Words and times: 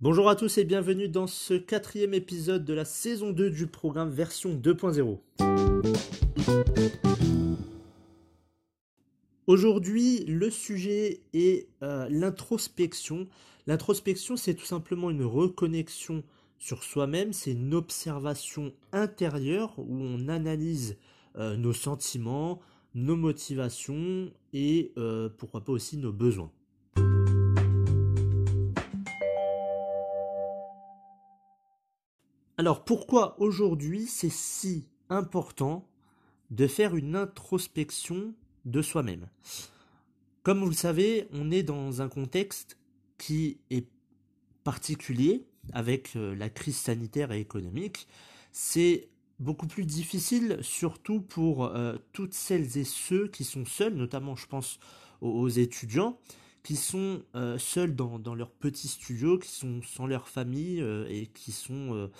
Bonjour 0.00 0.28
à 0.28 0.34
tous 0.34 0.58
et 0.58 0.64
bienvenue 0.64 1.08
dans 1.08 1.28
ce 1.28 1.54
quatrième 1.54 2.12
épisode 2.12 2.64
de 2.64 2.74
la 2.74 2.84
saison 2.84 3.30
2 3.30 3.50
du 3.50 3.68
programme 3.68 4.10
version 4.10 4.50
2.0. 4.50 5.20
Aujourd'hui, 9.46 10.24
le 10.26 10.50
sujet 10.50 11.20
est 11.34 11.68
euh, 11.82 12.08
l'introspection. 12.10 13.28
L'introspection, 13.66 14.36
c'est 14.36 14.54
tout 14.54 14.64
simplement 14.64 15.08
une 15.08 15.24
reconnexion 15.24 16.24
sur 16.58 16.82
soi-même, 16.82 17.32
c'est 17.32 17.52
une 17.52 17.74
observation 17.74 18.72
intérieure 18.92 19.74
où 19.78 20.00
on 20.00 20.28
analyse 20.28 20.96
euh, 21.36 21.56
nos 21.56 21.72
sentiments, 21.72 22.60
nos 22.94 23.16
motivations 23.16 24.30
et 24.52 24.92
euh, 24.96 25.28
pourquoi 25.38 25.64
pas 25.64 25.72
aussi 25.72 25.96
nos 25.96 26.12
besoins. 26.12 26.50
Alors 32.58 32.84
pourquoi 32.84 33.40
aujourd'hui 33.40 34.06
c'est 34.06 34.30
si 34.30 34.86
important 35.08 35.88
de 36.50 36.66
faire 36.66 36.94
une 36.94 37.16
introspection 37.16 38.34
de 38.66 38.82
soi-même? 38.82 39.26
Comme 40.42 40.60
vous 40.60 40.68
le 40.68 40.74
savez, 40.74 41.28
on 41.32 41.50
est 41.50 41.62
dans 41.62 42.02
un 42.02 42.08
contexte 42.08 42.78
qui 43.16 43.58
est 43.70 43.86
particulier 44.64 45.46
avec 45.72 46.16
euh, 46.16 46.34
la 46.34 46.50
crise 46.50 46.76
sanitaire 46.76 47.32
et 47.32 47.40
économique. 47.40 48.06
C'est 48.50 49.08
beaucoup 49.42 49.66
plus 49.66 49.84
difficile, 49.84 50.58
surtout 50.62 51.20
pour 51.20 51.64
euh, 51.64 51.96
toutes 52.12 52.34
celles 52.34 52.78
et 52.78 52.84
ceux 52.84 53.28
qui 53.28 53.44
sont 53.44 53.64
seuls, 53.64 53.94
notamment 53.94 54.36
je 54.36 54.46
pense 54.46 54.78
aux, 55.20 55.48
étudiants, 55.48 56.18
qui 56.62 56.76
sont 56.76 57.22
euh, 57.34 57.58
seuls 57.58 57.94
dans, 57.94 58.18
dans, 58.18 58.34
leur 58.34 58.50
petit 58.50 58.88
studio, 58.88 59.38
qui 59.38 59.50
sont 59.50 59.82
sans 59.82 60.06
leur 60.06 60.28
famille 60.28 60.80
et 61.08 61.26
qui 61.26 61.52
sont 61.52 62.10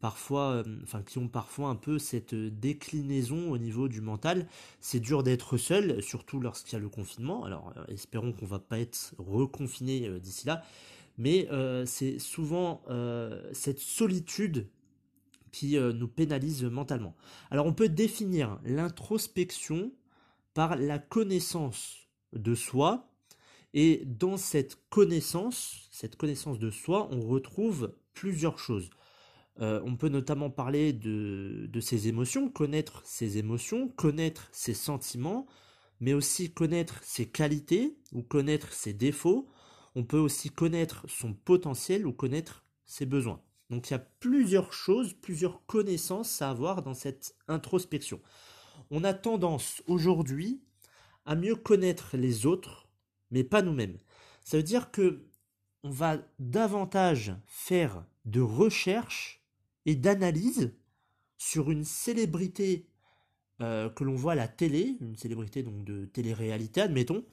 parfois, 0.00 0.62
enfin 0.82 1.02
qui 1.02 1.18
ont 1.18 1.28
parfois 1.28 1.68
un 1.68 1.74
peu 1.74 1.98
cette 1.98 2.34
déclinaison 2.34 3.50
au 3.50 3.58
niveau 3.58 3.88
du 3.88 4.00
mental. 4.00 4.46
C'est 4.80 5.00
dur 5.00 5.22
d'être 5.22 5.56
seul, 5.56 6.02
surtout 6.02 6.40
lorsqu'il 6.40 6.74
y 6.74 6.76
a 6.76 6.80
le 6.80 6.88
confinement. 6.88 7.44
Alors 7.44 7.72
espérons 7.88 8.32
qu'on 8.32 8.46
va 8.46 8.58
pas 8.58 8.78
être 8.78 9.14
reconfiné 9.18 10.20
d'ici 10.20 10.46
là, 10.46 10.62
mais 11.16 11.48
c'est 11.86 12.18
souvent 12.18 12.82
cette 13.52 13.78
solitude 13.78 14.66
qui 15.54 15.78
nous 15.78 16.08
pénalise 16.08 16.64
mentalement. 16.64 17.14
Alors 17.50 17.66
on 17.66 17.72
peut 17.72 17.88
définir 17.88 18.58
l'introspection 18.64 19.92
par 20.52 20.74
la 20.74 20.98
connaissance 20.98 22.08
de 22.32 22.56
soi, 22.56 23.08
et 23.72 24.02
dans 24.04 24.36
cette 24.36 24.78
connaissance, 24.90 25.88
cette 25.90 26.16
connaissance 26.16 26.58
de 26.58 26.70
soi, 26.70 27.08
on 27.12 27.20
retrouve 27.20 27.94
plusieurs 28.12 28.58
choses. 28.58 28.90
on 29.60 29.96
peut 29.96 30.08
notamment 30.08 30.50
parler 30.50 30.92
de, 30.92 31.68
de, 31.72 31.80
ses 31.80 32.08
émotions, 32.08 32.48
connaître 32.48 33.02
ses 33.04 33.38
émotions, 33.38 33.88
connaître 33.88 34.48
ses 34.50 34.74
sentiments, 34.74 35.46
mais 36.00 36.14
aussi 36.14 36.52
connaître 36.52 37.00
ses 37.02 37.26
qualités 37.26 37.96
ou 38.12 38.22
connaître 38.22 38.72
ses 38.72 38.92
défauts. 38.92 39.48
On 39.94 40.04
peut 40.04 40.18
aussi 40.18 40.50
connaître 40.50 41.04
son 41.08 41.32
potentiel 41.32 42.06
ou 42.06 42.12
connaître 42.12 42.64
ses 42.84 43.06
besoins. 43.06 43.40
Donc 43.70 43.88
il 43.88 43.92
y 43.92 43.96
a 43.96 44.06
plusieurs 44.20 44.72
choses, 44.72 45.14
plusieurs 45.14 45.64
connaissances 45.66 46.42
à 46.42 46.50
avoir 46.50 46.82
dans 46.82 46.94
cette 46.94 47.34
introspection. 47.48 48.20
On 48.90 49.04
a 49.04 49.14
tendance 49.14 49.82
aujourd'hui 49.86 50.62
à 51.24 51.34
mieux 51.34 51.56
connaître 51.56 52.16
les 52.16 52.46
autres, 52.46 52.88
mais 53.30 53.44
pas 53.44 53.62
nous-mêmes. 53.62 53.98
Ça 54.44 54.56
veut 54.56 54.62
dire 54.62 54.90
que 54.90 55.26
on 55.82 55.90
va 55.90 56.18
davantage 56.38 57.34
faire 57.46 58.04
de 58.24 58.40
recherche 58.40 59.44
et 59.84 59.94
d'analyse 59.94 60.74
sur 61.36 61.70
une 61.70 61.84
célébrité 61.84 62.88
euh, 63.60 63.90
que 63.90 64.02
l'on 64.02 64.14
voit 64.14 64.32
à 64.32 64.36
la 64.36 64.48
télé, 64.48 64.96
une 65.00 65.16
célébrité 65.16 65.62
donc 65.62 65.84
de 65.84 66.06
télé-réalité, 66.06 66.80
admettons. 66.80 67.24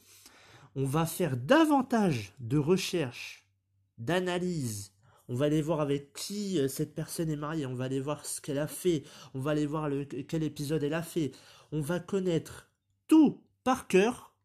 On 0.76 0.86
va 0.86 1.06
faire 1.06 1.38
davantage 1.38 2.34
de 2.40 2.58
recherche, 2.58 3.48
d'analyse, 3.98 4.91
on 5.32 5.36
va 5.36 5.46
aller 5.46 5.62
voir 5.62 5.80
avec 5.80 6.12
qui 6.12 6.60
euh, 6.60 6.68
cette 6.68 6.94
personne 6.94 7.30
est 7.30 7.38
mariée, 7.38 7.66
on 7.66 7.74
va 7.74 7.86
aller 7.86 8.02
voir 8.02 8.26
ce 8.26 8.42
qu'elle 8.42 8.60
a 8.60 8.68
fait, 8.68 9.04
on 9.34 9.40
va 9.40 9.52
aller 9.52 9.66
voir 9.66 9.90
quel 10.28 10.44
épisode 10.44 10.84
elle 10.84 10.94
a 10.94 11.02
fait. 11.02 11.32
On 11.72 11.80
va 11.80 12.02
connaître 12.02 12.70
tout 13.08 13.42
par 13.64 13.88
cœur. 13.88 14.36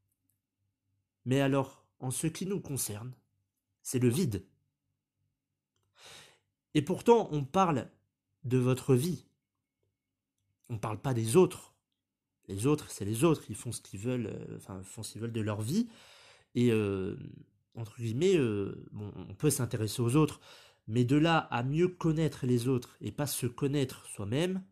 Mais 1.24 1.40
alors, 1.40 1.84
en 1.98 2.12
ce 2.12 2.28
qui 2.28 2.46
nous 2.46 2.60
concerne, 2.60 3.12
c'est 3.82 3.98
le 3.98 4.08
vide. 4.08 4.44
Et 6.74 6.82
pourtant, 6.82 7.28
on 7.32 7.42
parle 7.42 7.90
de 8.44 8.58
votre 8.58 8.94
vie. 8.94 9.26
On 10.68 10.74
ne 10.74 10.78
parle 10.78 11.00
pas 11.00 11.14
des 11.14 11.34
autres. 11.34 11.74
Les 12.46 12.68
autres, 12.68 12.92
c'est 12.92 13.04
les 13.04 13.24
autres. 13.24 13.42
Ils 13.48 13.56
font 13.56 13.72
ce 13.72 13.80
qu'ils 13.80 13.98
veulent, 13.98 14.26
euh, 14.28 14.56
enfin, 14.56 14.80
font 14.84 15.02
ce 15.02 15.10
qu'ils 15.10 15.20
veulent 15.22 15.32
de 15.32 15.40
leur 15.40 15.62
vie. 15.62 15.88
Et, 16.54 16.70
euh, 16.70 17.16
entre 17.74 17.96
guillemets, 17.96 18.38
on 18.94 19.34
peut 19.34 19.50
s'intéresser 19.50 20.00
aux 20.00 20.16
autres. 20.16 20.40
Mais 20.88 21.04
de 21.04 21.16
là 21.16 21.38
à 21.50 21.62
mieux 21.62 21.88
connaître 21.88 22.46
les 22.46 22.68
autres 22.68 22.96
et 23.00 23.12
pas 23.12 23.26
se 23.26 23.46
connaître 23.46 24.06
soi-même, 24.06 24.62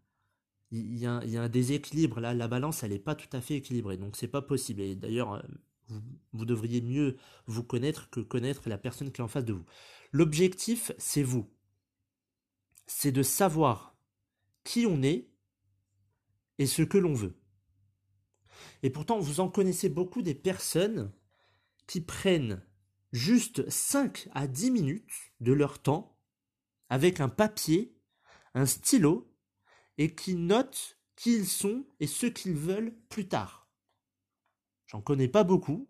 il 0.70 0.97
y, 0.98 1.06
a 1.06 1.20
un 1.20 1.48
déséquilibre. 1.48 2.20
Là, 2.20 2.34
la 2.34 2.48
balance, 2.48 2.82
elle 2.82 2.91
n'est 2.91 2.98
pas 2.98 3.14
tout 3.14 3.28
à 3.36 3.41
fait 3.41 3.54
équilibrée. 3.54 3.97
Donc, 3.97 4.16
c'est 4.16 4.28
pas 4.28 4.42
possible. 4.42 4.80
Et 4.80 4.97
d'ailleurs, 4.97 5.34
euh, 5.34 5.42
vous, 5.88 6.00
vous, 6.32 6.44
devriez 6.44 6.80
mieux 6.80 7.16
vous 7.47 7.62
connaître 7.62 8.10
que 8.10 8.20
connaître 8.20 8.69
la 8.69 8.78
personne 8.78 9.12
qui 9.12 9.20
est 9.20 9.25
en 9.25 9.28
face 9.28 9.44
de 9.44 9.52
vous. 9.52 9.64
L'objectif, 10.10 10.91
c'est 10.98 11.22
vous. 11.22 11.48
C'est 12.86 13.12
de 13.12 13.22
savoir 13.22 13.96
qui 14.64 14.86
on 14.86 15.02
est 15.02 15.28
et 16.58 16.66
ce 16.66 16.82
que 16.82 16.98
l'on 16.98 17.14
veut. 17.14 17.36
Et 18.82 18.91
pourtant, 18.91 19.19
vous 19.19 19.41
en 19.41 19.48
connaissez 19.48 19.88
beaucoup 19.88 20.22
des 20.22 20.34
personnes 20.34 21.12
qui 21.86 22.00
prennent 22.00 22.62
juste 23.14 23.70
5 23.70 24.28
à 24.32 24.48
10 24.48 24.72
minutes 24.72 25.32
de 25.38 25.52
leur 25.52 25.78
temps 25.78 26.19
avec 26.91 27.20
un 27.20 27.28
papier, 27.28 27.97
un 28.54 28.66
stylo, 28.66 29.32
et 29.98 30.16
qui 30.16 30.34
notent 30.34 30.98
qui 31.14 31.32
ils 31.34 31.47
sont 31.47 31.86
et 32.00 32.08
ce 32.08 32.26
qu'ils 32.26 32.56
veulent 32.56 32.92
plus 33.08 33.28
tard. 33.28 33.70
J'en 34.86 35.00
connais 35.00 35.28
pas 35.28 35.44
beaucoup, 35.44 35.88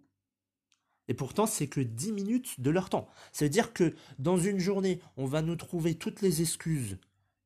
et 1.08 1.14
pourtant 1.14 1.46
c'est 1.46 1.66
que 1.66 1.80
10 1.80 2.12
minutes 2.12 2.60
de 2.60 2.68
leur 2.68 2.90
temps. 2.90 3.08
Ça 3.32 3.46
veut 3.46 3.50
dire 3.50 3.72
que 3.72 3.94
dans 4.18 4.36
une 4.36 4.58
journée, 4.58 5.00
on 5.16 5.24
va 5.24 5.40
nous 5.40 5.56
trouver 5.56 5.94
toutes 5.94 6.20
les 6.20 6.42
excuses 6.42 6.98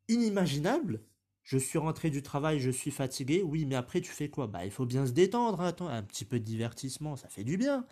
inimaginables. 0.09 1.05
Je 1.45 1.56
suis 1.56 1.78
rentré 1.78 2.10
du 2.10 2.22
travail, 2.25 2.59
je 2.59 2.71
suis 2.71 2.91
fatigué. 2.91 3.43
Oui, 3.45 3.65
mais 3.65 3.77
après 3.77 4.00
tu 4.00 4.10
fais 4.10 4.28
quoi? 4.28 4.49
Bah 4.49 4.65
il 4.65 4.72
faut 4.72 4.87
bien 4.87 5.06
se 5.06 5.12
détendre, 5.12 5.60
attends, 5.60 5.89
un 5.89 6.03
petit 6.03 6.25
peu 6.25 6.41
de 6.41 6.45
divertissement, 6.45 7.15
ça 7.15 7.28
fait 7.28 7.45
du 7.45 7.57
bien. 7.57 7.86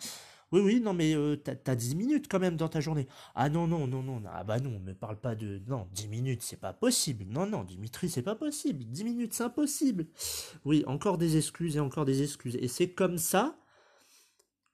Oui, 0.51 0.61
oui, 0.61 0.79
non, 0.79 0.93
mais 0.93 1.13
euh, 1.13 1.35
t'as, 1.35 1.55
as 1.65 1.75
10 1.75 1.95
minutes 1.95 2.27
quand 2.29 2.39
même 2.39 2.55
dans 2.55 2.69
ta 2.69 2.79
journée. 2.79 3.07
Ah 3.35 3.49
non, 3.49 3.67
non, 3.67 3.85
non, 3.85 4.01
non, 4.01 4.21
ah 4.31 4.43
bah 4.45 4.59
non, 4.59 4.79
me 4.79 4.93
parle 4.93 5.19
pas 5.19 5.35
de... 5.35 5.61
Non, 5.67 5.87
10 5.93 6.07
minutes, 6.07 6.41
c'est 6.41 6.59
pas 6.59 6.71
possible. 6.73 7.25
Non, 7.27 7.45
non, 7.45 7.63
Dimitri, 7.63 8.09
c'est 8.09 8.21
pas 8.21 8.35
possible. 8.35 8.85
10 8.85 9.03
minutes, 9.03 9.33
c'est 9.33 9.43
impossible. 9.43 10.07
Oui, 10.63 10.83
encore 10.87 11.17
des 11.17 11.35
excuses 11.35 11.75
et 11.75 11.81
encore 11.81 12.05
des 12.05 12.23
excuses. 12.23 12.55
Et 12.61 12.69
c'est 12.69 12.91
comme 12.93 13.17
ça 13.17 13.57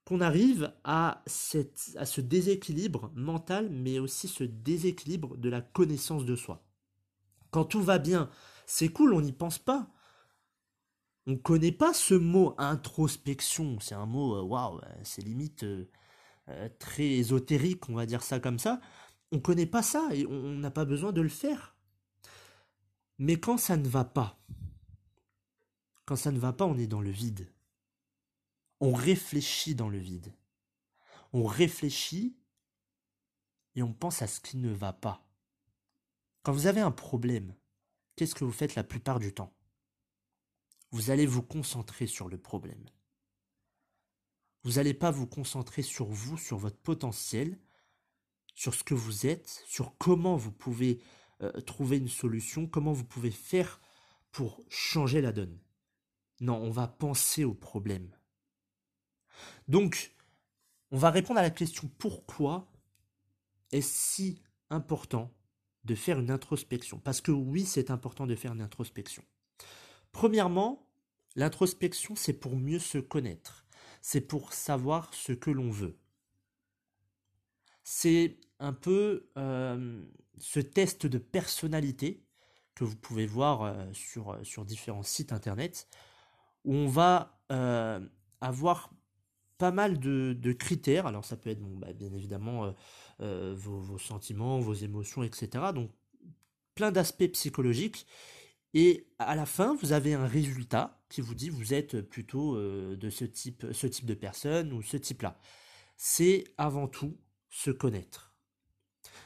qu'on 0.06 0.22
arrive 0.22 0.74
à, 0.84 1.24
cette, 1.26 1.92
à 1.98 2.06
ce 2.06 2.22
déséquilibre 2.22 3.12
mental, 3.16 3.70
mais 3.72 3.98
aussi 4.00 4.28
ce 4.28 4.44
déséquilibre 4.44 5.38
de 5.38 5.50
la 5.50 5.62
connaissance 5.62 6.26
de 6.26 6.36
soi. 6.36 6.64
Quand 7.52 7.66
tout 7.66 7.82
va 7.82 8.00
bien, 8.00 8.30
c'est 8.68 8.90
cool, 8.90 9.14
on 9.14 9.22
n'y 9.22 9.32
pense 9.32 9.60
pas 9.60 9.90
on 11.28 11.38
connaît 11.38 11.72
pas 11.72 11.94
ce 11.94 12.14
mot 12.14 12.56
introspection. 12.58 13.80
C'est 13.80 13.96
un 13.96 14.06
mot, 14.06 14.36
euh, 14.36 14.42
waouh, 14.42 14.80
euh, 14.80 14.96
c'est 15.04 15.22
limite 15.22 15.64
euh, 15.64 15.90
très 16.80 17.06
ésotérique, 17.06 17.90
on 17.90 17.96
va 17.96 18.06
dire 18.06 18.24
ça 18.24 18.40
comme 18.40 18.60
ça. 18.60 18.82
On 19.32 19.40
connaît 19.40 19.66
pas 19.66 19.84
ça 19.84 20.10
et 20.14 20.26
on 20.28 20.54
n'a 20.56 20.72
pas 20.72 20.86
besoin 20.86 21.12
de 21.12 21.22
le 21.22 21.30
faire. 21.30 21.76
Mais 23.20 23.40
quand 23.40 23.58
ça 23.58 23.78
ne 23.78 23.88
va 23.88 24.04
pas, 24.06 24.40
quand 26.06 26.16
ça 26.16 26.32
ne 26.32 26.40
va 26.40 26.54
pas, 26.54 26.66
on 26.66 26.78
est 26.78 26.88
dans 26.88 27.02
le 27.02 27.12
vide. 27.12 27.50
on 28.80 28.94
réfléchit 28.94 29.76
dans 29.76 29.90
le 29.90 29.98
vide. 29.98 30.34
On 31.32 31.46
réfléchit 31.46 32.38
et 33.76 33.84
on 33.84 33.94
pense 33.94 34.22
à 34.22 34.28
ce 34.28 34.40
qui 34.42 34.58
ne 34.58 34.72
va 34.74 34.94
pas. 34.94 35.26
Quand 36.44 36.52
vous 36.52 36.68
avez 36.68 36.82
un 36.82 36.92
problème, 36.92 37.56
qu'est-ce 38.16 38.36
que 38.36 38.44
vous 38.44 38.52
faites 38.52 38.76
la 38.76 38.84
plupart 38.84 39.20
du 39.20 39.34
temps? 39.34 39.54
Vous 40.94 41.10
allez 41.10 41.26
vous 41.26 41.42
concentrer 41.42 42.06
sur 42.06 42.30
le 42.30 42.38
problème. 42.38 42.86
Vous 44.62 44.74
n'allez 44.74 44.94
pas 44.94 45.10
vous 45.10 45.26
concentrer 45.26 45.82
sur 45.82 46.06
vous, 46.06 46.38
sur 46.38 46.60
votre 46.60 46.78
potentiel, 46.78 47.60
sur 48.54 48.76
ce 48.76 48.84
que 48.84 48.94
vous 48.94 49.26
êtes, 49.26 49.64
sur 49.66 49.98
comment 49.98 50.38
vous 50.38 50.52
pouvez 50.52 51.02
euh, 51.42 51.52
trouver 51.62 51.98
une 51.98 52.08
solution, 52.08 52.68
comment 52.68 52.94
vous 52.94 53.06
pouvez 53.06 53.32
faire 53.32 53.82
pour 54.32 54.62
changer 54.70 55.20
la 55.20 55.32
donne. 55.32 55.60
Non, 56.42 56.58
on 56.58 56.70
va 56.70 56.88
penser 56.88 57.44
au 57.44 57.56
problème. 57.56 58.16
Donc, 59.68 60.16
on 60.92 60.98
va 60.98 61.10
répondre 61.10 61.40
à 61.40 61.44
la 61.44 61.50
question 61.50 61.90
pourquoi 61.98 62.72
est-ce 63.72 64.14
si 64.14 64.44
important 64.70 65.34
de 65.86 65.96
faire 65.96 66.20
une 66.20 66.30
introspection? 66.30 67.00
Parce 67.00 67.20
que 67.20 67.32
oui, 67.32 67.66
c'est 67.66 67.90
important 67.90 68.28
de 68.28 68.36
faire 68.36 68.54
une 68.54 68.62
introspection. 68.62 69.26
Premièrement, 70.14 70.88
l'introspection, 71.36 72.16
c'est 72.16 72.34
pour 72.34 72.56
mieux 72.56 72.80
se 72.80 73.00
connaître. 73.00 73.66
C'est 74.02 74.22
pour 74.22 74.54
savoir 74.54 75.14
ce 75.14 75.34
que 75.34 75.52
l'on 75.52 75.70
veut. 75.70 75.98
C'est 77.84 78.38
un 78.60 78.74
peu 78.74 79.30
euh, 79.38 80.02
ce 80.38 80.60
test 80.60 81.06
de 81.06 81.18
personnalité 81.18 82.24
que 82.76 82.86
vous 82.86 82.96
pouvez 82.96 83.26
voir 83.26 83.64
euh, 83.64 83.92
sur, 83.94 84.32
euh, 84.32 84.44
sur 84.44 84.66
différents 84.66 85.04
sites 85.04 85.34
internet, 85.34 85.88
où 86.64 86.74
on 86.74 86.88
va 86.88 87.38
avoir 88.42 88.92
pas 89.58 89.72
mal 89.72 90.00
de, 90.00 90.54
critères. 90.54 91.06
Alors 91.06 91.24
ça 91.24 91.38
peut 91.38 91.50
être 91.50 91.62
bah, 91.62 91.94
bien 91.94 92.12
évidemment 92.14 92.74
vos, 93.20 93.98
sentiments, 94.00 94.60
vos 94.60 94.74
émotions, 94.74 95.24
etc. 95.24 95.66
Donc 95.76 95.92
plein 96.74 96.92
d'aspects 96.92 97.28
psychologiques. 97.34 98.08
Et 98.74 99.08
à 99.20 99.36
la 99.36 99.46
fin, 99.46 99.76
vous 99.76 99.92
avez 99.92 100.14
un 100.14 100.26
résultat 100.26 101.04
qui 101.10 101.22
vous 101.22 101.36
dit 101.36 101.50
vous 101.50 101.74
êtes 101.74 102.02
plutôt 102.02 102.58
de 102.58 103.10
ce 103.10 103.26
type, 103.26 103.68
ce 103.72 103.88
type 103.88 104.06
de 104.06 104.16
personne 104.16 104.74
ou 104.74 104.82
ce 104.82 104.98
type-là. 104.98 105.38
C'est 105.96 106.44
avant 106.58 106.88
tout 106.88 107.18
se 107.50 107.70
connaître. 107.70 108.34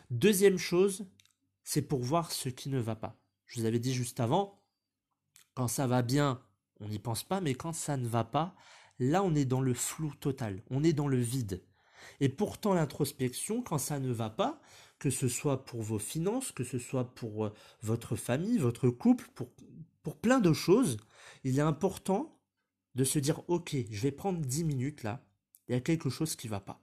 Deuxième 0.10 0.58
chose, 0.58 1.06
c'est 1.64 1.82
pour 1.82 2.02
voir 2.02 2.32
ce 2.32 2.50
qui 2.50 2.70
ne 2.70 2.80
va 2.80 2.96
pas. 2.96 3.18
Je 3.46 3.60
vous 3.60 3.66
avais 3.66 3.80
dit 3.80 3.94
juste 3.94 4.20
avant, 4.20 4.62
quand 5.54 5.68
ça 5.68 5.88
va 5.88 6.02
bien, 6.02 6.42
on 6.82 6.90
n'y 6.90 7.00
pense 7.00 7.24
pas, 7.24 7.42
mais 7.42 7.56
quand 7.56 7.74
ça 7.74 7.98
ne 7.98 8.08
va 8.08 8.26
pas, 8.26 8.56
là 9.00 9.24
on 9.24 9.34
est 9.34 9.46
dans 9.46 9.62
le 9.62 9.74
flou 9.74 10.14
total, 10.20 10.62
on 10.70 10.84
est 10.84 10.94
dans 10.94 11.08
le 11.08 11.18
vide. 11.18 11.64
Et 12.20 12.30
pourtant 12.30 12.74
l'introspection, 12.74 13.62
quand 13.62 13.78
ça 13.78 14.00
ne 14.00 14.12
va 14.12 14.30
pas, 14.30 14.62
que 15.00 15.10
ce 15.10 15.28
soit 15.28 15.66
pour 15.66 15.82
vos 15.82 16.00
finances, 16.00 16.52
que 16.52 16.64
ce 16.64 16.80
soit 16.80 17.14
pour 17.14 17.46
euh, 17.46 17.54
votre 17.82 18.16
famille, 18.16 18.58
votre 18.58 18.90
couple, 18.90 19.30
pour, 19.36 19.50
plein 20.22 20.40
de 20.40 20.54
choses, 20.54 20.98
il 21.44 21.60
est 21.60 21.62
important 21.62 22.40
de 22.96 23.04
se 23.04 23.20
dire, 23.20 23.42
ok, 23.50 23.76
je 23.92 24.02
vais 24.02 24.12
prendre 24.12 24.40
10 24.40 24.64
minutes 24.64 25.04
là, 25.04 25.22
il 25.68 25.74
y 25.74 25.76
a 25.76 25.82
quelque 25.82 26.10
chose 26.10 26.38
qui 26.38 26.48
ne 26.48 26.52
va 26.52 26.62
pas. 26.62 26.82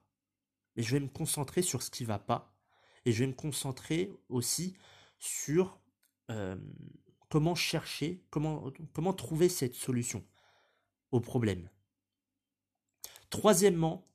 Mais 0.75 0.83
je 0.83 0.91
vais 0.91 0.99
me 0.99 1.07
concentrer 1.07 1.63
sur 1.63 1.81
ce 1.81 1.89
qui 1.89 2.03
ne 2.03 2.07
va 2.07 2.19
pas 2.19 2.55
et 3.03 3.11
je 3.11 3.19
vais 3.23 3.27
me 3.27 3.33
concentrer 3.33 4.11
aussi 4.29 4.75
sur 5.17 5.79
euh, 6.29 6.55
comment 7.29 7.55
chercher, 7.55 8.23
comment 8.29 9.13
trouver 9.13 9.49
cette 9.49 9.73
solution 9.73 10.23
au 11.11 11.19
problème. 11.19 11.67
Troisièmement, 13.31 14.07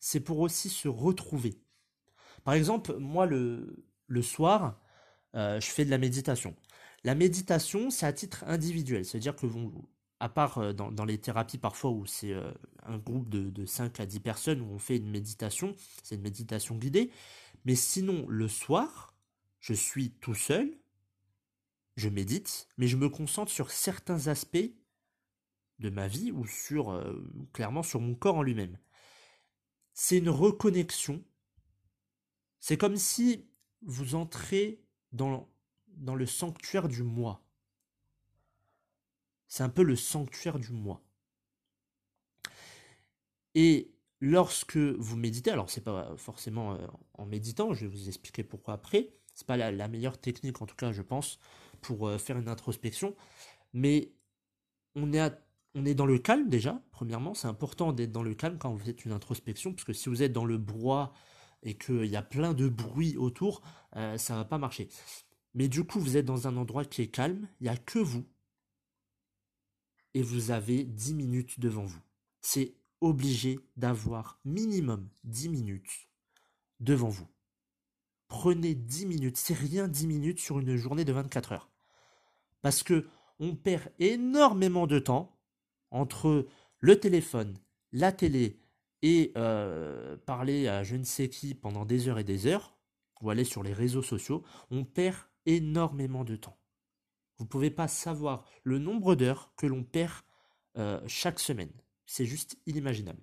c'est 0.00 0.20
pour 0.20 0.40
aussi 0.40 0.68
se 0.68 0.86
retrouver. 0.86 1.63
Par 2.44 2.54
exemple, 2.54 2.96
moi 2.98 3.26
le, 3.26 3.84
soir, 4.22 4.80
euh, 5.34 5.60
je 5.60 5.66
fais 5.66 5.84
de 5.84 5.90
la 5.90 5.98
méditation. 5.98 6.54
La 7.04 7.14
méditation, 7.14 7.90
c'est 7.90 8.06
à 8.06 8.12
titre 8.12 8.44
individuel, 8.46 9.04
c'est-à-dire 9.04 9.36
que 9.36 9.46
à 10.20 10.28
part 10.28 10.58
euh, 10.58 10.72
dans, 10.72 11.04
les 11.04 11.18
thérapies 11.18 11.58
parfois 11.58 11.90
où 11.90 12.06
c'est 12.06 12.34
un 12.84 12.98
groupe 12.98 13.28
de, 13.28 13.50
de 13.50 13.66
5 13.66 14.00
à 14.00 14.06
10 14.06 14.20
personnes 14.20 14.60
où 14.60 14.72
on 14.72 14.78
fait 14.78 14.96
une 14.96 15.10
méditation, 15.10 15.74
c'est 16.02 16.14
une 16.14 16.22
méditation 16.22 16.76
guidée, 16.76 17.10
mais 17.64 17.74
sinon, 17.74 18.26
le 18.28 18.48
soir, 18.48 19.14
je 19.60 19.72
suis 19.72 20.10
tout 20.10 20.34
seul, 20.34 20.78
je 21.96 22.08
médite, 22.08 22.68
mais 22.76 22.86
je 22.86 22.96
me 22.96 23.08
concentre 23.08 23.50
sur 23.50 23.70
certains 23.70 24.28
aspects 24.28 24.70
de 25.78 25.90
ma 25.90 26.08
vie 26.08 26.30
ou 26.32 26.46
sur 26.46 26.90
euh, 26.90 27.24
clairement 27.52 27.82
sur 27.82 28.00
mon 28.00 28.14
corps 28.14 28.36
en 28.36 28.42
lui-même. 28.42 28.78
C'est 29.92 30.18
une 30.18 30.28
reconnexion. 30.28 31.24
C'est 32.66 32.78
comme 32.78 32.96
si 32.96 33.44
vous 33.82 34.14
entrez 34.14 34.80
dans, 35.12 35.50
le 35.98 36.24
sanctuaire 36.24 36.88
du 36.88 37.02
moi. 37.02 37.44
C'est 39.48 39.62
un 39.62 39.68
peu 39.68 39.82
le 39.82 39.96
sanctuaire 39.96 40.58
du 40.58 40.72
moi. 40.72 41.02
Et 43.54 43.92
lorsque 44.18 44.78
vous 44.78 45.14
méditez, 45.14 45.50
alors 45.50 45.68
c'est 45.68 45.84
pas 45.84 46.16
forcément 46.16 46.72
euh, 46.72 46.86
en 47.12 47.26
méditant, 47.26 47.74
je 47.74 47.84
vais 47.84 47.94
vous 47.94 48.08
expliquer 48.08 48.42
pourquoi 48.42 48.72
après, 48.72 49.10
c'est 49.34 49.46
pas 49.46 49.58
la, 49.58 49.88
meilleure 49.88 50.18
technique 50.18 50.62
en 50.62 50.64
tout 50.64 50.74
cas 50.74 50.90
je 50.90 51.02
pense 51.02 51.38
pour 51.82 52.08
euh, 52.08 52.16
faire 52.16 52.38
une 52.38 52.48
introspection, 52.48 53.14
mais 53.74 54.14
on 54.94 55.12
est, 55.12 55.34
on 55.74 55.84
est 55.84 55.94
dans 55.94 56.06
le 56.06 56.18
calme 56.18 56.48
déjà, 56.48 56.80
premièrement, 56.92 57.34
c'est 57.34 57.46
important 57.46 57.92
d'être 57.92 58.12
dans 58.12 58.22
le 58.22 58.34
calme 58.34 58.56
quand 58.56 58.72
vous 58.72 58.82
faites 58.82 59.04
une 59.04 59.12
introspection, 59.12 59.74
parce 59.74 59.84
que 59.84 59.92
si 59.92 60.08
vous 60.08 60.22
êtes 60.22 60.32
dans 60.32 60.46
le 60.46 60.56
brouhaha 60.56 61.12
et 61.64 61.76
qu'il 61.76 62.06
y 62.06 62.16
a 62.16 62.22
plein 62.22 62.54
de 62.54 62.68
bruit 62.68 63.16
autour, 63.16 63.62
euh, 63.96 64.16
ça 64.18 64.36
va 64.36 64.44
pas 64.44 64.58
marcher. 64.58 64.88
Mais 65.54 65.68
du 65.68 65.84
coup, 65.84 65.98
vous 65.98 66.16
êtes 66.16 66.26
dans 66.26 66.46
un 66.46 66.56
endroit 66.56 66.84
qui 66.84 67.02
est 67.02 67.08
calme, 67.08 67.48
il 67.60 67.64
n'y 67.64 67.68
a 67.70 67.76
que 67.76 67.98
vous, 67.98 68.24
et 70.14 70.22
vous 70.22 70.50
avez 70.50 70.84
10 70.84 71.14
minutes 71.14 71.60
devant 71.60 71.84
vous. 71.84 72.00
C'est 72.40 72.74
obligé 73.00 73.58
d'avoir 73.76 74.38
minimum 74.44 75.08
10 75.24 75.48
minutes 75.48 76.08
devant 76.80 77.08
vous. 77.08 77.26
Prenez 78.28 78.74
10 78.74 79.06
minutes, 79.06 79.36
c'est 79.36 79.54
rien 79.54 79.88
10 79.88 80.06
minutes 80.06 80.40
sur 80.40 80.58
une 80.58 80.76
journée 80.76 81.04
de 81.04 81.12
24 81.12 81.52
heures. 81.52 81.70
Parce 82.62 82.82
que 82.82 83.06
on 83.40 83.56
perd 83.56 83.90
énormément 83.98 84.86
de 84.86 84.98
temps 84.98 85.36
entre 85.90 86.46
le 86.78 87.00
téléphone, 87.00 87.58
la 87.92 88.12
télé 88.12 88.60
et 89.04 89.32
euh, 89.36 90.16
parler 90.24 90.66
à 90.66 90.82
je 90.82 90.96
ne 90.96 91.04
sais 91.04 91.28
qui 91.28 91.54
pendant 91.54 91.84
des 91.84 92.08
heures 92.08 92.18
et 92.18 92.24
des 92.24 92.46
heures, 92.46 92.74
ou 93.20 93.28
aller 93.28 93.44
sur 93.44 93.62
les 93.62 93.74
réseaux 93.74 94.02
sociaux, 94.02 94.42
on 94.70 94.86
perd 94.86 95.18
énormément 95.44 96.24
de 96.24 96.36
temps. 96.36 96.56
Vous 97.36 97.44
ne 97.44 97.48
pouvez 97.50 97.70
pas 97.70 97.86
savoir 97.86 98.46
le 98.62 98.78
nombre 98.78 99.14
d'heures 99.14 99.52
que 99.58 99.66
l'on 99.66 99.84
perd 99.84 100.14
euh, 100.78 101.02
chaque 101.06 101.38
semaine. 101.38 101.70
C'est 102.06 102.24
juste 102.24 102.56
inimaginable. 102.64 103.22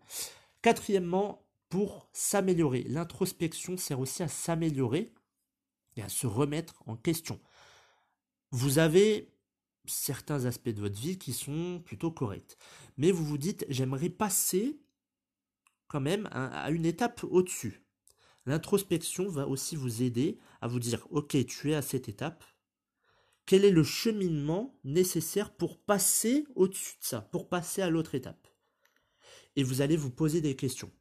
Quatrièmement, 0.62 1.48
pour 1.70 2.10
s'améliorer. 2.14 2.84
L'introspection 2.84 3.76
sert 3.76 4.00
aussi 4.00 4.22
à 4.22 4.28
s'améliorer 4.28 5.16
et 5.96 6.04
à 6.04 6.10
se 6.10 6.28
remettre 6.28 6.84
en 6.86 6.96
question. 6.96 7.40
Vous 8.52 8.78
avez 8.78 9.34
certains 9.86 10.46
aspects 10.46 10.70
de 10.70 10.82
votre 10.82 11.00
vie 11.00 11.18
qui 11.18 11.34
sont 11.34 11.82
plutôt 11.84 12.12
corrects. 12.12 12.56
Mais 12.98 13.12
vous 13.12 13.26
vous 13.26 13.40
dites, 13.40 13.66
j'aimerais 13.70 14.10
passer 14.10 14.80
quand 15.92 16.00
même 16.00 16.30
à 16.32 16.72
une 16.72 16.86
étape 16.86 17.26
au-dessus. 17.26 17.84
L'introspection 18.46 19.28
va 19.28 19.46
aussi 19.46 19.76
vous 19.76 20.04
aider 20.04 20.40
à 20.62 20.70
vous 20.70 20.80
dire, 20.80 21.06
ok, 21.10 21.46
tu 21.46 21.72
es 21.72 21.76
à 21.76 21.82
cette 21.82 22.08
étape, 22.08 22.46
quel 23.46 23.66
est 23.66 23.72
le 23.72 23.84
cheminement 23.84 24.80
nécessaire 24.86 25.54
pour 25.54 25.78
passer 25.78 26.46
au-dessus 26.56 26.98
de 26.98 27.04
ça, 27.04 27.20
pour 27.20 27.50
passer 27.50 27.82
à 27.82 27.90
l'autre 27.90 28.16
étape? 28.16 28.48
Et 29.58 29.64
vous 29.64 29.82
allez 29.82 29.98
vous 29.98 30.12
poser 30.12 30.40
des 30.40 30.56
questions. 30.56 30.94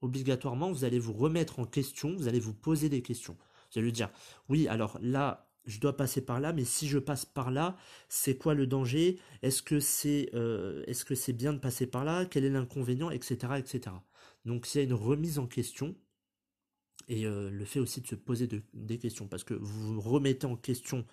Obligatoirement, 0.00 0.72
vous 0.72 0.82
allez 0.82 0.98
vous 0.98 1.12
remettre 1.12 1.60
en 1.60 1.64
question, 1.64 2.16
vous 2.16 2.26
allez 2.26 2.40
vous 2.40 2.54
poser 2.54 2.88
des 2.88 3.02
questions. 3.02 3.36
Vous 3.70 3.78
allez 3.78 3.84
lui 3.86 3.92
dire, 3.92 4.10
oui, 4.48 4.66
alors 4.66 4.98
là, 5.00 5.47
je 5.68 5.80
dois 5.80 5.96
passer 5.96 6.20
par 6.20 6.40
là, 6.40 6.52
mais 6.52 6.64
si 6.64 6.88
je 6.88 6.98
passe 6.98 7.24
par 7.24 7.50
là, 7.50 7.76
c'est 8.08 8.36
quoi 8.36 8.54
le 8.54 8.66
danger? 8.66 9.18
Est-ce 9.42 9.62
que 9.62 9.78
c'est 9.78 10.30
euh, 10.34 10.82
est-ce 10.86 11.04
que 11.04 11.14
c'est 11.14 11.32
bien 11.32 11.52
de 11.52 11.58
passer 11.58 11.86
par 11.86 12.04
là? 12.04 12.26
Quel 12.26 12.44
est 12.44 12.50
l'inconvénient? 12.50 13.10
Etc. 13.10 13.36
etc. 13.58 13.94
Donc 14.44 14.74
il 14.74 14.78
y 14.78 14.80
a 14.80 14.84
une 14.84 14.94
remise 14.94 15.38
en 15.38 15.46
question 15.46 15.94
et 17.08 17.26
euh, 17.26 17.50
le 17.50 17.64
fait 17.64 17.80
aussi 17.80 18.00
de 18.00 18.06
se 18.06 18.14
poser 18.14 18.48
des 18.74 18.98
questions, 18.98 19.28
parce 19.28 19.44
que 19.44 19.54
vous 19.54 19.94
vous 19.94 20.00
remettez 20.00 20.46
en 20.46 20.56
question 20.56 21.06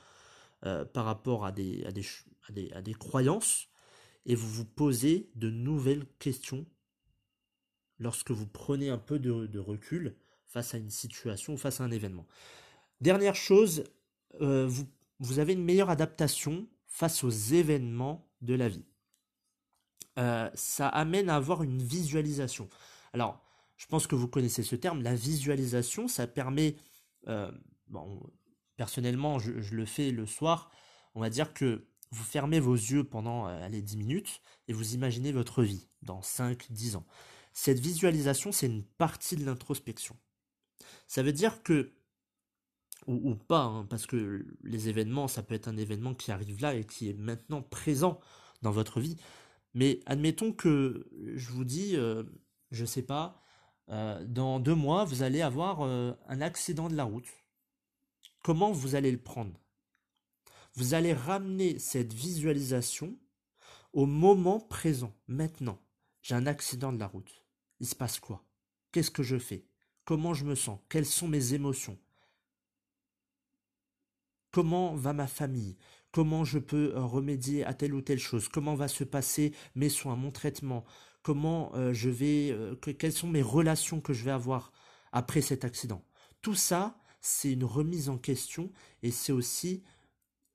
euh, 0.65 0.83
par 0.83 1.05
rapport 1.05 1.45
à 1.45 1.51
des, 1.51 1.85
à 1.85 1.91
des, 1.91 2.71
à 2.71 2.81
des 2.81 2.93
croyances, 2.93 3.69
et 4.25 4.35
vous 4.35 4.49
vous 4.49 4.65
posez 4.65 5.29
de 5.35 5.49
nouvelles 5.49 6.05
questions 6.19 6.65
lorsque 7.99 8.31
vous 8.31 8.47
prenez 8.47 8.89
un 8.89 8.97
peu 8.97 9.19
de, 9.19 9.59
recul 9.59 10.15
face 10.45 10.73
à 10.73 10.77
une 10.77 10.89
situation 10.89 11.57
face 11.57 11.79
à 11.79 11.83
un 11.83 11.91
événement. 11.91 12.27
Dernière 13.01 13.35
chose, 13.35 13.83
euh, 14.41 14.69
vous, 15.19 15.39
avez 15.39 15.53
une 15.53 15.63
meilleure 15.63 15.89
adaptation 15.89 16.67
face 16.87 17.23
aux 17.23 17.29
événements 17.29 18.27
de 18.41 18.53
la 18.53 18.69
vie. 18.69 18.85
euh, 20.17 20.49
ça 20.53 20.87
amène 20.87 21.29
à 21.29 21.35
avoir 21.35 21.63
une 21.63 21.81
visualisation. 21.81 22.69
Alors, 23.13 23.43
je 23.77 23.85
pense 23.87 24.07
que 24.07 24.15
vous 24.15 24.27
connaissez 24.27 24.63
ce 24.63 24.75
terme, 24.75 25.01
la 25.01 25.15
visualisation, 25.15 26.07
ça 26.07 26.27
permet, 26.27 26.77
euh, 27.27 27.51
bon, 27.87 28.21
personnellement, 28.77 29.39
je, 29.39 29.51
le 29.51 29.85
fais 29.85 30.11
le 30.11 30.25
soir, 30.25 30.69
on 31.15 31.21
va 31.21 31.29
dire 31.29 31.53
que 31.53 31.87
vous 32.11 32.23
fermez 32.23 32.59
vos 32.59 32.75
yeux 32.75 33.03
pendant 33.03 33.45
allez, 33.45 33.81
10 33.81 33.97
minutes 33.97 34.41
et 34.67 34.73
vous 34.73 34.93
imaginez 34.93 35.33
votre 35.33 35.63
vie 35.63 35.89
dans 36.01 36.21
5-10 36.21 36.95
ans. 36.95 37.05
Cette 37.51 37.79
visualisation, 37.79 38.51
c'est 38.51 38.67
une 38.67 38.83
partie 38.83 39.35
de 39.35 39.45
l'introspection. 39.45 40.17
Ça 41.07 41.23
veut 41.23 41.33
dire 41.33 41.63
que, 41.63 41.93
ou, 43.07 43.35
pas, 43.35 43.63
hein, 43.63 43.85
parce 43.89 44.07
que 44.07 44.45
les 44.63 44.89
événements, 44.89 45.27
ça 45.27 45.43
peut 45.43 45.53
être 45.53 45.67
un 45.67 45.77
événement 45.77 46.15
qui 46.15 46.31
arrive 46.31 46.61
là 46.61 46.73
et 46.73 46.85
qui 46.85 47.09
est 47.09 47.13
maintenant 47.13 47.61
présent 47.61 48.19
dans 48.61 48.71
votre 48.71 48.99
vie. 48.99 49.17
Mais 49.73 49.99
admettons 50.05 50.51
que 50.51 51.07
je 51.35 51.51
vous 51.51 51.65
dis, 51.65 51.95
euh, 51.95 52.23
je 52.71 52.85
sais 52.85 53.03
pas, 53.03 53.41
euh, 53.89 54.23
dans 54.25 54.59
deux 54.59 54.73
mois, 54.73 55.05
vous 55.05 55.21
allez 55.21 55.41
avoir 55.41 55.81
euh, 55.81 56.13
un 56.27 56.41
accident 56.41 56.89
de 56.89 56.95
la 56.95 57.03
route. 57.03 57.27
Comment 58.43 58.71
vous 58.71 58.95
allez 58.95 59.11
le 59.11 59.21
prendre? 59.21 59.59
Vous 60.73 60.93
allez 60.93 61.13
ramener 61.13 61.79
cette 61.79 62.13
visualisation 62.13 63.17
au 63.93 64.05
moment 64.05 64.59
présent, 64.59 65.13
maintenant. 65.27 65.79
J'ai 66.21 66.35
un 66.35 66.47
accident 66.47 66.91
de 66.91 66.99
la 66.99 67.07
route. 67.07 67.45
Il 67.79 67.87
se 67.87 67.95
passe 67.95 68.19
quoi? 68.19 68.43
Qu'est-ce 68.91 69.11
que 69.11 69.23
je 69.23 69.37
fais? 69.37 69.67
Comment 70.05 70.33
je 70.33 70.45
me 70.45 70.55
sens? 70.55 70.79
Quelles 70.89 71.05
sont 71.05 71.27
mes 71.27 71.53
émotions? 71.53 71.97
Comment 74.55 74.95
va 74.95 75.11
ma 75.11 75.27
famille? 75.27 75.75
Comment 76.13 76.45
je 76.45 76.59
peux 76.59 76.93
euh, 76.95 77.01
remédier 77.01 77.65
à 77.65 77.73
telle 77.73 77.93
ou 77.93 77.99
telle 77.99 78.19
chose? 78.19 78.47
Comment 78.47 78.73
va 78.73 78.87
se 78.87 79.03
passer 79.03 79.53
mes 79.75 79.89
soins, 79.89 80.15
mon 80.15 80.31
traitement? 80.31 80.85
Comment 81.23 81.75
euh, 81.75 81.91
je 81.91 82.09
vais 82.09 82.51
euh, 82.51 82.73
quelles 82.75 83.11
sont 83.11 83.27
mes 83.27 83.41
relations 83.41 83.99
que 83.99 84.13
je 84.13 84.23
vais 84.23 84.31
avoir 84.31 84.71
après 85.11 85.41
cet 85.41 85.65
accident? 85.65 86.05
Tout 86.41 86.55
ça, 86.55 86.97
c'est 87.19 87.51
une 87.51 87.65
remise 87.65 88.07
en 88.07 88.17
question 88.17 88.71
et 89.03 89.11
c'est 89.11 89.33
aussi 89.33 89.83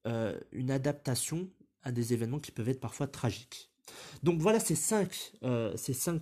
une 0.06 0.70
adaptation 0.70 1.50
à 1.82 1.92
des 1.92 2.14
événements 2.14 2.38
qui 2.38 2.52
peuvent 2.52 2.70
être 2.70 2.80
parfois 2.80 3.06
tragiques. 3.06 3.70
Donc 4.22 4.40
voilà 4.40 4.60
ces 4.60 4.76
cinq, 4.76 5.34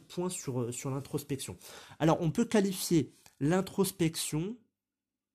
points 0.09 0.31
sur 0.31 0.91
l'introspection. 0.91 1.57
Alors 2.01 2.21
on 2.23 2.33
peut 2.33 2.45
qualifier 2.45 3.15
l'introspection 3.39 4.57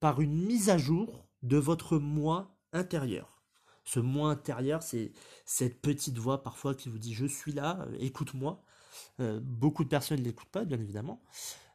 par 0.02 0.20
une 0.20 0.44
mise 0.44 0.70
à 0.70 0.78
jour 0.78 1.26
de 1.44 1.58
votre 1.58 1.98
moi 1.98 2.56
intérieur. 2.72 3.44
Ce 3.86 4.00
moi 4.00 4.32
intérieur, 4.32 4.82
c'est 4.82 5.12
cette 5.46 5.82
petite 5.82 6.18
voix 6.18 6.42
parfois 6.42 6.74
qui 6.74 6.90
vous 6.90 6.98
dit 6.98 7.14
je 7.14 7.26
suis 7.26 7.52
là, 7.52 7.86
euh, 7.88 7.98
écoute-moi. 8.00 8.64
Euh, 9.20 9.40
beaucoup 9.42 9.84
de 9.84 9.90
personnes 9.90 10.20
ne 10.20 10.24
l'écoutent 10.24 10.50
pas, 10.50 10.66
bien 10.66 10.80
évidemment. 10.80 11.22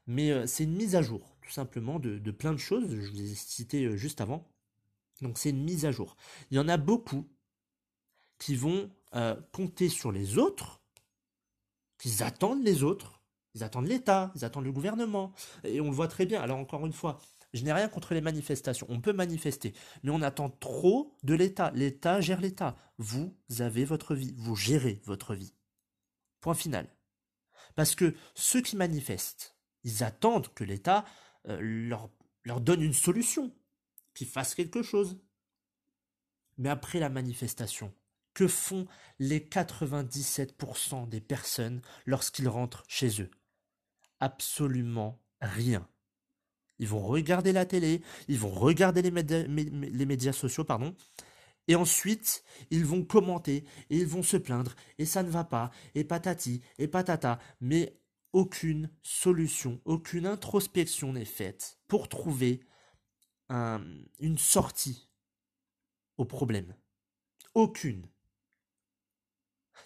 Mais 0.07 0.31
euh, 0.31 0.47
c'est 0.47 0.65
une 0.65 0.75
mise 0.75 0.97
à 0.97 1.03
jour, 1.03 1.37
tout 1.43 1.51
simplement, 1.51 1.99
de, 1.99 2.31
plein 2.31 2.53
de 2.53 2.59
choses. 2.59 2.89
Je 2.89 3.11
vous 3.11 3.21
ai 3.21 3.35
cité 3.35 3.97
juste 3.97 4.21
avant. 4.21 4.49
Donc 5.21 5.37
c'est 5.37 5.51
une 5.51 5.63
mise 5.63 5.85
à 5.85 5.93
jour. 5.93 6.17
Il 6.51 6.57
y 6.57 6.61
en 6.61 6.69
a 6.69 6.77
beaucoup 6.77 7.29
qui 8.39 8.55
vont 8.55 8.91
compter 9.53 9.89
sur 9.89 10.13
les 10.13 10.39
autres, 10.39 10.81
qui 11.99 12.23
attendent 12.23 12.63
les 12.63 12.85
autres, 12.85 13.21
ils 13.55 13.65
attendent 13.65 13.89
l'État, 13.89 14.31
ils 14.37 14.45
attendent 14.45 14.67
le 14.67 14.73
gouvernement. 14.73 15.33
Et 15.65 15.81
on 15.81 15.87
le 15.87 15.91
voit 15.91 16.07
très 16.07 16.25
bien. 16.25 16.41
Alors 16.41 16.59
encore 16.59 16.87
une 16.87 16.93
fois, 16.93 17.19
je 17.55 17.65
n'ai 17.65 17.73
rien 17.73 17.89
contre 17.89 18.15
les 18.15 18.21
manifestations. 18.21 18.87
On 18.91 19.01
peut 19.01 19.13
manifester, 19.13 19.73
mais 20.03 20.11
on 20.11 20.23
attend 20.23 20.51
trop 20.51 21.17
de 21.23 21.35
l'État. 21.35 21.71
L'État 21.75 22.21
gère 22.21 22.41
l'État. 22.41 22.77
Vous 22.99 23.37
avez 23.59 23.85
votre 23.85 24.15
vie. 24.15 24.35
Vous 24.37 24.57
gérez 24.57 25.01
votre 25.05 25.35
vie. 25.35 25.55
Point 26.41 26.55
final. 26.55 26.89
Parce 27.75 27.95
que 27.95 28.15
ceux 28.35 28.61
qui 28.61 28.77
manifestent, 28.77 29.57
ils 29.85 30.03
attendent 30.05 30.53
que 30.55 30.65
l'État 30.65 31.05
euh, 31.49 31.59
leur, 31.61 32.11
leur 32.45 32.61
donne 32.61 32.83
une 32.83 32.95
solution, 32.95 33.55
qu'ils 34.15 34.29
fassent 34.29 34.55
quelque 34.55 34.83
chose. 34.83 35.21
Mais 36.59 36.69
après 36.69 36.99
la 36.99 37.09
manifestation, 37.09 37.95
que 38.35 38.49
font 38.49 38.87
les 39.19 39.41
97% 39.41 41.09
des 41.09 41.21
personnes 41.21 41.83
lorsqu'ils 42.05 42.49
rentrent 42.49 42.85
chez 42.89 43.23
eux? 43.23 43.31
Absolument 44.21 45.21
rien. 45.41 45.89
Ils 46.79 46.89
vont 46.89 47.01
regarder 47.01 47.53
la 47.53 47.67
télé, 47.67 48.03
ils 48.29 48.39
vont 48.39 48.51
regarder 48.51 49.03
les 49.03 50.07
médias, 50.07 50.33
sociaux, 50.33 50.65
pardon, 50.65 50.95
et 51.67 51.75
ensuite, 51.75 52.45
ils 52.71 52.85
vont 52.85 53.05
commenter, 53.05 53.65
et 53.91 53.99
ils 53.99 54.07
vont 54.07 54.23
se 54.23 54.37
plaindre, 54.37 54.75
et 54.99 55.05
ça 55.05 55.23
ne 55.23 55.31
va 55.31 55.45
pas, 55.45 55.71
et 55.95 56.05
patati, 56.05 56.63
et 56.79 56.89
patata, 56.89 57.39
mais 57.61 58.01
aucune 58.33 58.91
solution, 59.03 59.81
aucune 59.85 60.27
introspection 60.27 61.13
n'est 61.13 61.25
faite 61.25 61.79
pour 61.89 62.09
trouver 62.09 62.61
une 63.51 64.39
sortie 64.39 65.09
au 66.17 66.25
problème. 66.25 66.75
Aucune. 67.55 68.07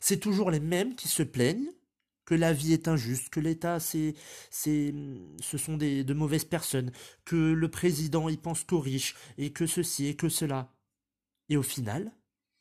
C'est 0.00 0.18
toujours 0.18 0.50
les 0.50 0.60
mêmes 0.60 0.96
qui 0.96 1.08
se 1.08 1.22
plaignent, 1.22 1.70
que 2.24 2.34
la 2.34 2.52
vie 2.52 2.72
est 2.72 2.88
injuste, 2.88 3.30
que 3.30 3.40
l'État 3.40 3.80
c'est 3.80 4.14
c'est 4.50 4.94
ce 5.40 5.58
sont 5.58 5.76
des 5.76 6.04
de 6.04 6.14
mauvaises 6.14 6.44
personnes, 6.44 6.92
que 7.24 7.36
le 7.36 7.70
président 7.70 8.28
il 8.28 8.40
pense 8.40 8.64
qu'aux 8.64 8.80
riches 8.80 9.16
et 9.38 9.52
que 9.52 9.66
ceci 9.66 10.06
et 10.06 10.16
que 10.16 10.28
cela. 10.28 10.72
Et 11.48 11.56
au 11.56 11.62
final, 11.62 12.12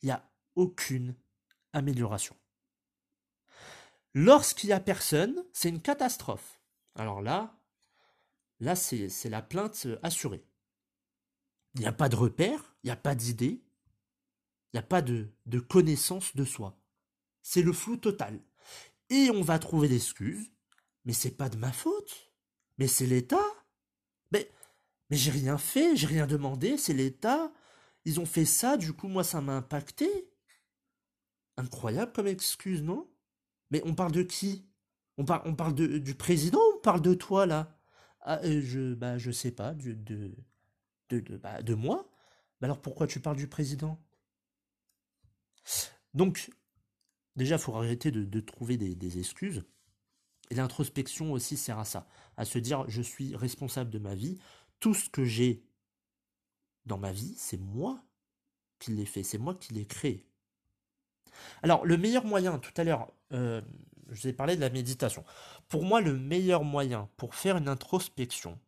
il 0.01 0.07
n'y 0.07 0.11
a 0.11 0.29
aucune 0.55 1.15
amélioration. 1.73 2.35
Lorsqu'il 4.13 4.67
n'y 4.67 4.73
a 4.73 4.79
personne, 4.79 5.45
c'est 5.53 5.69
une 5.69 5.81
catastrophe. 5.81 6.59
Alors 6.95 7.21
là, 7.21 7.55
là 8.59 8.75
c'est 8.75 9.29
la 9.29 9.41
plainte 9.41 9.87
assurée. 10.03 10.43
Il 11.75 11.81
n'y 11.81 11.87
a 11.87 11.93
pas 11.93 12.09
de 12.09 12.17
repère, 12.17 12.75
il 12.83 12.87
n'y 12.87 12.91
a 12.91 12.97
pas 12.97 13.15
d'idée, 13.15 13.63
il 14.73 14.75
n'y 14.75 14.79
a 14.79 14.83
pas 14.83 15.01
de, 15.01 15.29
de 15.45 15.59
connaissance 15.59 16.35
de 16.35 16.43
soi. 16.43 16.77
C'est 17.41 17.61
le 17.61 17.71
flou 17.71 17.95
total 17.95 18.41
et 19.11 19.29
on 19.29 19.41
va 19.43 19.59
trouver 19.59 19.87
l'excuse. 19.87 20.51
Mais 21.05 21.13
c'est 21.13 21.37
pas 21.37 21.49
de 21.49 21.57
ma 21.57 21.71
faute. 21.71 22.31
Mais 22.79 22.87
c'est 22.87 23.05
l'État. 23.05 23.45
Mais, 24.31 24.49
mais 25.09 25.17
j'ai 25.17 25.31
rien 25.31 25.57
fait, 25.59 25.95
j'ai 25.95 26.07
rien 26.07 26.27
demandé, 26.27 26.77
c'est 26.77 26.93
l'État. 26.93 27.51
Ils 28.05 28.19
ont 28.19 28.25
fait 28.25 28.45
ça, 28.45 28.77
du 28.77 28.93
coup, 28.93 29.07
moi, 29.07 29.23
ça 29.23 29.41
m'a 29.41 29.57
impacté. 29.57 30.09
Incroyable 31.57 32.11
comme 32.13 32.27
excuse, 32.27 32.81
non? 32.81 33.09
Mais 33.71 33.81
on 33.85 33.95
parle 33.95 34.11
de 34.11 34.23
qui? 34.23 34.67
On, 35.17 35.25
parle, 35.25 35.43
on 35.45 35.55
parle 35.55 35.75
de, 35.75 35.97
du 35.99 36.15
président 36.15 36.59
ou 36.59 36.77
on 36.77 36.81
parle 36.81 37.01
de 37.01 37.13
toi, 37.13 37.45
là? 37.45 37.77
Ah, 38.21 38.39
euh, 38.43 38.61
je, 38.63 38.93
bah, 38.95 39.17
je 39.17 39.31
sais 39.31 39.51
pas, 39.51 39.73
de, 39.73 39.93
de, 39.93 40.35
de, 41.09 41.37
bah, 41.37 41.61
de 41.61 41.73
moi 41.75 42.09
bah 42.61 42.67
Alors 42.67 42.81
pourquoi 42.81 43.07
tu 43.07 43.19
parles 43.19 43.37
du 43.37 43.47
président? 43.47 43.99
Donc, 46.13 46.49
Déjà, 47.35 47.55
il 47.55 47.61
faut 47.61 47.75
arrêter 47.75 48.11
de, 48.11 48.39
trouver 48.39 48.77
des, 48.77 49.19
excuses. 49.19 49.63
Et 50.49 50.55
l'introspection 50.55 51.31
aussi 51.31 51.55
sert 51.55 51.79
à 51.79 51.85
ça, 51.85 52.07
à 52.35 52.43
se 52.43 52.59
dire 52.59 52.83
je 52.89 53.01
suis 53.01 53.35
responsable 53.35 53.89
de 53.89 53.99
ma 53.99 54.15
vie. 54.15 54.37
Tout 54.79 54.93
ce 54.93 55.09
que 55.09 55.23
j'ai 55.23 55.63
dans 56.85 56.97
ma 56.97 57.11
vie, 57.11 57.35
c'est 57.37 57.59
moi 57.59 58.03
qui 58.79 58.91
l'ai 58.91 59.05
fait, 59.05 59.23
c'est 59.23 59.37
moi 59.37 59.55
qui 59.55 59.73
l'ai 59.73 59.85
créé. 59.85 60.25
Alors, 61.63 61.85
le 61.85 61.97
meilleur 61.97 62.25
moyen, 62.25 62.59
tout 62.59 62.73
à 62.75 62.83
l'heure, 62.83 63.13
euh, 63.31 63.61
je 64.09 64.21
vous 64.21 64.27
ai 64.27 64.33
parlé 64.33 64.55
de 64.55 64.61
la 64.61 64.69
méditation. 64.69 65.23
Pour 65.69 65.85
moi, 65.85 66.01
le 66.01 66.17
meilleur 66.17 66.63
moyen 66.63 67.09
pour 67.15 67.35
faire 67.35 67.57
une 67.57 67.69
introspection, 67.69 68.59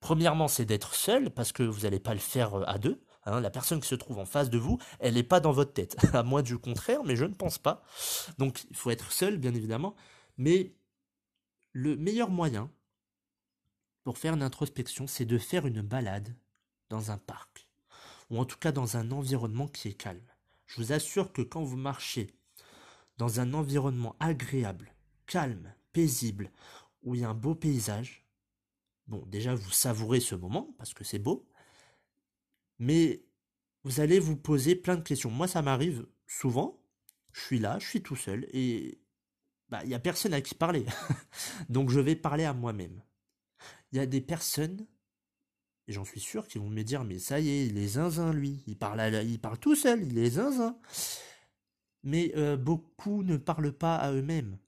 premièrement, 0.00 0.48
c'est 0.48 0.66
d'être 0.66 0.94
seul, 0.94 1.30
parce 1.30 1.52
que 1.52 1.62
vous 1.62 1.82
n'allez 1.82 2.00
pas 2.00 2.12
le 2.12 2.20
faire 2.20 2.54
euh, 2.54 2.64
à 2.66 2.78
deux. 2.78 3.00
Hein, 3.26 3.40
la 3.40 3.50
personne 3.50 3.80
qui 3.80 3.88
se 3.88 3.96
trouve 3.96 4.18
en 4.18 4.24
face 4.24 4.50
de 4.50 4.58
vous, 4.58 4.78
elle 5.00 5.14
n'est 5.14 5.22
pas 5.24 5.40
dans 5.40 5.52
votre 5.52 5.72
tête. 5.72 5.96
à 6.14 6.22
moins 6.22 6.42
du 6.42 6.58
contraire, 6.58 7.02
mais 7.04 7.16
je 7.16 7.24
ne 7.24 7.34
pense 7.34 7.58
pas. 7.58 7.82
Donc 8.38 8.64
il 8.70 8.76
faut 8.76 8.90
être 8.90 9.12
seul, 9.12 9.36
bien 9.36 9.54
évidemment. 9.54 9.96
Mais 10.38 10.74
le 11.72 11.96
meilleur 11.96 12.30
moyen 12.30 12.70
pour 14.04 14.18
faire 14.18 14.34
une 14.34 14.42
introspection, 14.42 15.08
c'est 15.08 15.24
de 15.24 15.38
faire 15.38 15.66
une 15.66 15.82
balade 15.82 16.36
dans 16.88 17.10
un 17.10 17.18
parc. 17.18 17.68
Ou 18.30 18.38
en 18.38 18.44
tout 18.44 18.58
cas 18.58 18.70
dans 18.70 18.96
un 18.96 19.10
environnement 19.10 19.66
qui 19.66 19.88
est 19.88 19.94
calme. 19.94 20.22
Je 20.66 20.80
vous 20.80 20.92
assure 20.92 21.32
que 21.32 21.42
quand 21.42 21.62
vous 21.62 21.76
marchez 21.76 22.32
dans 23.18 23.40
un 23.40 23.54
environnement 23.54 24.14
agréable, 24.20 24.92
calme, 25.26 25.74
paisible, 25.92 26.50
où 27.02 27.14
il 27.14 27.22
y 27.22 27.24
a 27.24 27.28
un 27.28 27.34
beau 27.34 27.54
paysage, 27.54 28.24
bon 29.08 29.24
déjà 29.26 29.54
vous 29.54 29.70
savourez 29.70 30.20
ce 30.20 30.34
moment 30.34 30.74
parce 30.78 30.94
que 30.94 31.04
c'est 31.04 31.18
beau, 31.18 31.48
mais 32.78 33.24
vous 33.84 34.00
allez 34.00 34.18
vous 34.18 34.36
poser 34.36 34.74
plein 34.74 34.96
de 34.96 35.02
questions. 35.02 35.30
Moi, 35.30 35.48
ça 35.48 35.62
m'arrive 35.62 36.06
souvent. 36.26 36.82
Je 37.32 37.40
suis 37.40 37.58
là, 37.58 37.78
je 37.78 37.86
suis 37.86 38.02
tout 38.02 38.16
seul 38.16 38.46
et 38.52 38.98
bah 39.68 39.80
il 39.84 39.90
y 39.90 39.94
a 39.94 39.98
personne 39.98 40.34
à 40.34 40.40
qui 40.40 40.54
parler. 40.54 40.86
Donc 41.68 41.90
je 41.90 42.00
vais 42.00 42.16
parler 42.16 42.44
à 42.44 42.54
moi-même. 42.54 43.02
Il 43.92 43.98
y 43.98 44.00
a 44.00 44.06
des 44.06 44.20
personnes 44.20 44.86
et 45.86 45.92
j'en 45.92 46.04
suis 46.04 46.20
sûr 46.20 46.48
qui 46.48 46.58
vont 46.58 46.70
me 46.70 46.82
dire 46.82 47.04
mais 47.04 47.18
ça 47.18 47.38
y 47.38 47.48
est, 47.48 47.66
il 47.66 47.78
est 47.78 47.86
zinzin 47.88 48.32
lui, 48.32 48.64
il 48.66 48.76
parle 48.76 49.00
il 49.24 49.38
parle 49.40 49.58
tout 49.58 49.76
seul, 49.76 50.02
il 50.02 50.18
est 50.18 50.30
zinzin. 50.30 50.78
mais 52.02 52.32
euh, 52.36 52.56
beaucoup 52.56 53.22
ne 53.22 53.36
parlent 53.36 53.72
pas 53.72 53.96
à 53.96 54.12
eux-mêmes. 54.12 54.58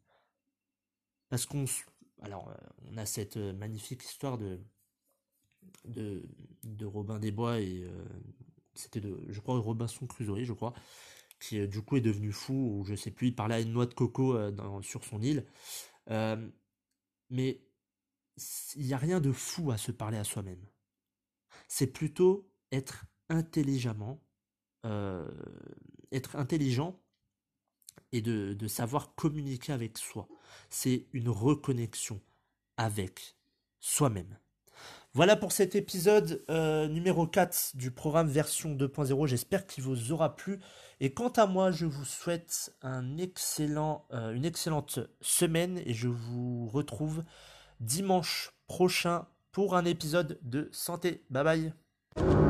Parce 1.29 1.47
qu'on... 1.47 1.65
Alors, 2.23 2.53
on 2.91 2.97
a 2.97 3.07
cette 3.07 3.37
magnifique 3.37 4.03
histoire 4.05 4.38
de, 4.38 4.61
de, 5.84 6.22
de 6.64 6.87
Robin 6.87 7.18
des 7.18 7.30
Bois 7.30 7.60
et... 7.60 7.84
c'était 8.75 9.00
de, 9.00 9.18
je 9.28 9.40
crois, 9.40 9.58
Robinson 9.58 10.06
Crusoe, 10.06 10.44
je 10.44 10.52
crois, 10.52 10.75
qui 11.40 11.66
du 11.68 11.82
coup 11.82 11.96
est 11.96 12.00
devenu 12.00 12.32
fou, 12.32 12.78
ou 12.80 12.84
je 12.84 12.94
sais 12.94 13.10
plus, 13.10 13.28
il 13.28 13.34
parlait 13.34 13.56
à 13.56 13.60
une 13.60 13.72
noix 13.72 13.87
de 13.87 13.94
coco 13.94 14.37
sur 14.82 15.04
son 15.04 15.20
île. 15.22 15.44
mais 17.30 17.60
il 18.76 18.87
n'y 18.87 18.94
a 18.94 18.98
rien 18.98 19.20
de 19.20 19.32
fou 19.32 19.70
à 19.70 19.76
se 19.76 19.92
parler 19.92 20.18
à 20.18 20.25
soi-même. 20.25 20.64
C'est 21.68 21.88
plutôt 21.88 22.50
être 22.72 23.06
intelligemment, 23.28 24.22
euh, 24.87 25.28
être 26.12 26.37
intelligent 26.37 27.00
et 28.12 28.22
de, 28.22 28.66
savoir 28.68 29.14
communiquer 29.14 29.72
avec 29.72 29.98
soi. 29.98 30.28
C'est 30.70 31.06
une 31.12 31.28
reconnexion 31.28 32.20
avec 32.76 33.37
soi-même. 33.80 34.38
Voilà 35.18 35.34
pour 35.34 35.50
cet 35.50 35.75
épisode 35.75 36.44
euh, 36.48 36.87
numéro 36.87 37.26
4 37.26 37.72
du 37.75 37.90
programme 37.90 38.28
version 38.28 38.76
2.0. 38.76 39.26
J'espère 39.26 39.66
qu'il 39.66 39.82
vous 39.82 40.12
aura 40.12 40.37
plu. 40.37 40.60
Et 41.00 41.12
quant 41.12 41.30
à 41.30 41.46
moi, 41.46 41.72
je 41.72 41.87
vous 41.87 42.04
souhaite 42.04 42.72
euh, 42.84 43.00
une 43.00 44.44
excellente 44.44 45.00
semaine 45.20 45.82
et 45.84 45.92
je 45.92 46.06
vous 46.06 46.68
retrouve 46.68 47.25
dimanche 47.80 48.52
prochain 48.68 49.26
pour 49.50 49.75
un 49.75 49.87
épisode 49.87 50.38
de 50.42 50.68
santé. 50.70 51.25
Bye 51.30 51.72
bye 52.14 52.48